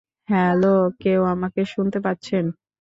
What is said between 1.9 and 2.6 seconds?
পাচ্ছেন?